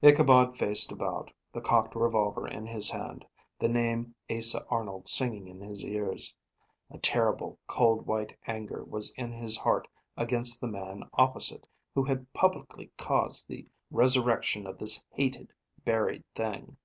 Ichabod 0.00 0.56
faced 0.56 0.92
about, 0.92 1.32
the 1.52 1.60
cocked 1.60 1.96
revolver 1.96 2.46
in 2.46 2.68
his 2.68 2.88
hand, 2.90 3.26
the 3.58 3.66
name 3.68 4.14
Asa 4.30 4.64
Arnold 4.68 5.08
singing 5.08 5.48
in 5.48 5.58
his 5.60 5.84
ears. 5.84 6.36
A 6.92 6.98
terrible 6.98 7.58
cold 7.66 8.06
white 8.06 8.36
anger 8.46 8.84
was 8.84 9.10
in 9.16 9.32
his 9.32 9.56
heart 9.56 9.88
against 10.16 10.60
the 10.60 10.68
man 10.68 11.02
opposite, 11.14 11.66
who 11.96 12.04
had 12.04 12.32
publicly 12.32 12.92
caused 12.96 13.48
the 13.48 13.66
resurrection 13.90 14.68
of 14.68 14.78
this 14.78 15.02
hated, 15.10 15.52
buried 15.84 16.22
thing. 16.36 16.76